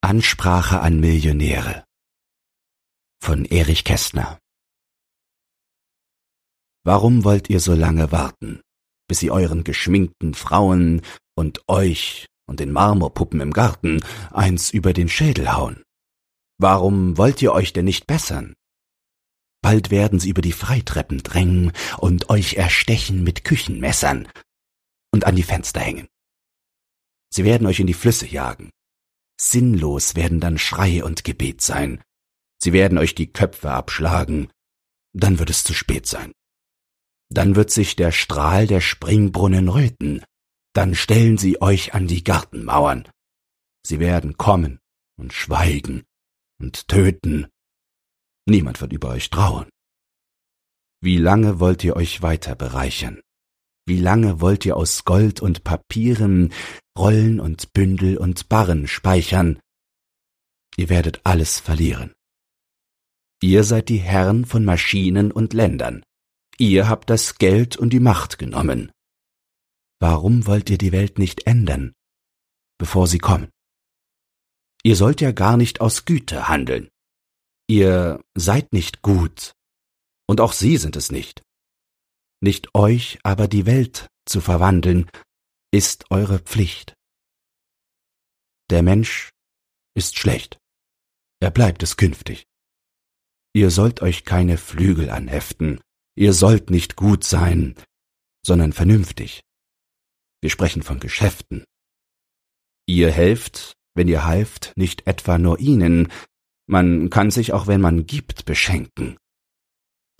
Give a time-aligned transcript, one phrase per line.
[0.00, 1.84] Ansprache an Millionäre
[3.20, 4.38] von Erich Kästner
[6.84, 8.60] Warum wollt ihr so lange warten,
[9.08, 11.02] bis sie euren geschminkten Frauen
[11.34, 14.00] und euch und den Marmorpuppen im Garten
[14.30, 15.82] eins über den Schädel hauen?
[16.58, 18.54] Warum wollt ihr euch denn nicht bessern?
[19.62, 24.28] Bald werden sie über die Freitreppen drängen und euch erstechen mit Küchenmessern
[25.12, 26.06] und an die Fenster hängen.
[27.30, 28.70] Sie werden euch in die Flüsse jagen,
[29.40, 32.02] Sinnlos werden dann Schrei und Gebet sein.
[32.60, 34.50] Sie werden euch die Köpfe abschlagen,
[35.12, 36.32] dann wird es zu spät sein.
[37.30, 40.24] Dann wird sich der Strahl der Springbrunnen röten,
[40.74, 43.08] dann stellen sie euch an die Gartenmauern.
[43.84, 44.80] Sie werden kommen
[45.16, 46.04] und schweigen
[46.60, 47.46] und töten.
[48.46, 49.68] Niemand wird über euch trauen.
[51.00, 53.20] Wie lange wollt ihr euch weiter bereichern?
[53.88, 56.52] Wie lange wollt ihr aus Gold und Papieren
[56.98, 59.60] Rollen und Bündel und Barren speichern?
[60.76, 62.12] Ihr werdet alles verlieren.
[63.42, 66.02] Ihr seid die Herren von Maschinen und Ländern.
[66.58, 68.92] Ihr habt das Geld und die Macht genommen.
[70.00, 71.94] Warum wollt ihr die Welt nicht ändern,
[72.76, 73.48] bevor sie kommen?
[74.82, 76.90] Ihr sollt ja gar nicht aus Güte handeln.
[77.68, 79.52] Ihr seid nicht gut,
[80.26, 81.42] und auch sie sind es nicht.
[82.40, 85.10] Nicht euch, aber die Welt zu verwandeln,
[85.72, 86.94] ist eure Pflicht.
[88.70, 89.30] Der Mensch
[89.94, 90.58] ist schlecht.
[91.40, 92.46] Er bleibt es künftig.
[93.54, 95.80] Ihr sollt euch keine Flügel anheften,
[96.16, 97.74] ihr sollt nicht gut sein,
[98.44, 99.42] sondern vernünftig.
[100.40, 101.64] Wir sprechen von Geschäften.
[102.86, 106.12] Ihr helft, wenn ihr halft, nicht etwa nur ihnen,
[106.66, 109.16] man kann sich auch wenn man gibt beschenken.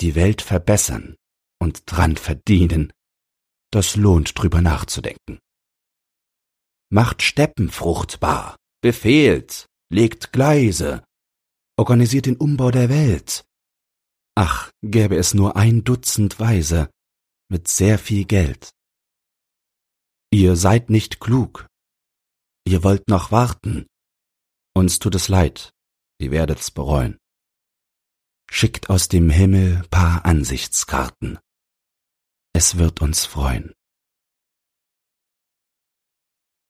[0.00, 1.16] Die Welt verbessern,
[1.60, 2.92] und dran verdienen,
[3.70, 5.38] das lohnt drüber nachzudenken.
[6.90, 11.04] Macht Steppen fruchtbar, befehlt, legt Gleise,
[11.76, 13.44] organisiert den Umbau der Welt.
[14.34, 16.90] Ach, gäbe es nur ein Dutzend Weise
[17.50, 18.70] mit sehr viel Geld.
[20.30, 21.66] Ihr seid nicht klug.
[22.64, 23.86] Ihr wollt noch warten.
[24.74, 25.72] Uns tut es leid,
[26.20, 27.18] ihr werdet's bereuen.
[28.50, 31.38] Schickt aus dem Himmel paar Ansichtskarten.
[32.60, 33.77] Es wird uns freuen.